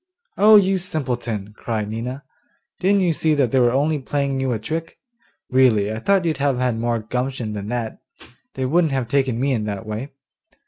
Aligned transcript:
'Oh, 0.35 0.55
you 0.55 0.79
simpleton!' 0.79 1.53
cried 1.55 1.87
Nina; 1.87 2.23
'didn't 2.79 3.01
you 3.01 3.13
see 3.13 3.35
that 3.35 3.51
they 3.51 3.59
were 3.59 3.69
only 3.71 3.99
playing 3.99 4.39
you 4.39 4.51
a 4.51 4.57
trick? 4.57 4.97
Really, 5.51 5.93
I 5.93 5.99
thought 5.99 6.25
you'd 6.25 6.37
have 6.37 6.57
had 6.57 6.79
more 6.79 6.97
gumption 6.97 7.53
than 7.53 7.67
that; 7.67 7.99
they 8.55 8.65
wouldn't 8.65 8.93
have 8.93 9.07
taken 9.07 9.39
me 9.39 9.51
in 9.51 9.57
in 9.57 9.65
that 9.65 9.85
way. 9.85 10.09